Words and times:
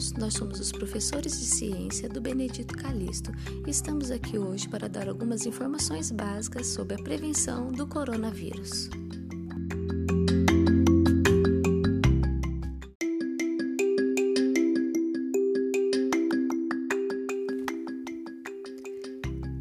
todos, 0.00 0.12
nós 0.14 0.34
somos 0.34 0.60
os 0.60 0.72
professores 0.72 1.38
de 1.38 1.44
ciência 1.44 2.08
do 2.08 2.20
Benedito 2.20 2.74
Calixto 2.76 3.30
e 3.66 3.70
estamos 3.70 4.10
aqui 4.10 4.38
hoje 4.38 4.68
para 4.68 4.88
dar 4.88 5.08
algumas 5.08 5.44
informações 5.44 6.10
básicas 6.10 6.68
sobre 6.68 6.94
a 6.94 7.02
prevenção 7.02 7.68
do 7.68 7.86
coronavírus. 7.86 8.88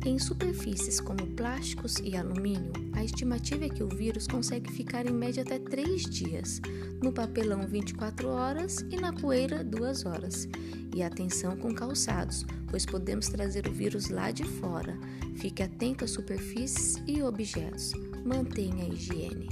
Em 0.05 0.17
superfícies 0.17 1.01
como 1.01 1.27
plásticos 1.35 1.95
e 2.01 2.15
alumínio, 2.15 2.71
a 2.93 3.03
estimativa 3.03 3.65
é 3.65 3.69
que 3.69 3.83
o 3.83 3.89
vírus 3.89 4.27
consegue 4.27 4.71
ficar 4.71 5.05
em 5.05 5.13
média 5.13 5.43
até 5.43 5.59
3 5.59 6.03
dias, 6.03 6.61
no 7.03 7.11
papelão 7.11 7.67
24 7.67 8.29
horas 8.29 8.77
e 8.89 8.95
na 8.95 9.11
poeira 9.11 9.61
2 9.61 10.05
horas. 10.05 10.47
E 10.95 11.03
atenção 11.03 11.57
com 11.57 11.73
calçados, 11.73 12.45
pois 12.69 12.85
podemos 12.85 13.27
trazer 13.27 13.67
o 13.67 13.73
vírus 13.73 14.09
lá 14.09 14.31
de 14.31 14.45
fora. 14.45 14.97
Fique 15.35 15.61
atento 15.61 16.05
às 16.05 16.11
superfícies 16.11 16.95
e 17.05 17.21
objetos. 17.21 17.91
Mantenha 18.25 18.85
a 18.85 18.87
higiene. 18.87 19.49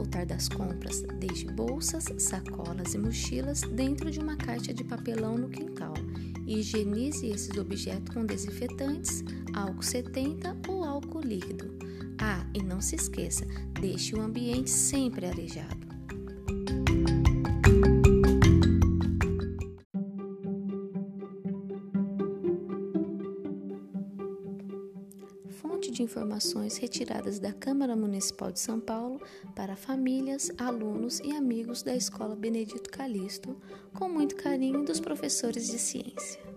Voltar 0.00 0.24
das 0.24 0.48
compras, 0.48 1.02
deixe 1.18 1.44
bolsas, 1.52 2.04
sacolas 2.18 2.94
e 2.94 2.98
mochilas 2.98 3.60
dentro 3.60 4.10
de 4.10 4.18
uma 4.18 4.34
caixa 4.34 4.72
de 4.72 4.82
papelão 4.82 5.36
no 5.36 5.50
quintal 5.50 5.92
higienize 6.46 7.26
esses 7.26 7.56
objetos 7.56 8.12
com 8.12 8.24
desinfetantes, 8.24 9.22
álcool 9.54 9.82
70 9.82 10.56
ou 10.68 10.82
álcool 10.82 11.20
líquido. 11.20 11.78
Ah, 12.18 12.44
e 12.52 12.62
não 12.62 12.80
se 12.80 12.96
esqueça, 12.96 13.46
deixe 13.80 14.16
o 14.16 14.20
ambiente 14.20 14.70
sempre 14.70 15.26
arejado. 15.26 15.89
Fonte 25.80 25.92
de 25.92 26.02
informações 26.02 26.76
retiradas 26.76 27.38
da 27.38 27.54
Câmara 27.54 27.96
Municipal 27.96 28.52
de 28.52 28.60
São 28.60 28.78
Paulo 28.78 29.18
para 29.56 29.74
famílias, 29.74 30.52
alunos 30.58 31.20
e 31.20 31.34
amigos 31.34 31.82
da 31.82 31.96
Escola 31.96 32.36
Benedito 32.36 32.90
Calixto, 32.90 33.56
com 33.94 34.06
muito 34.06 34.36
carinho 34.36 34.84
dos 34.84 35.00
professores 35.00 35.70
de 35.70 35.78
ciência. 35.78 36.49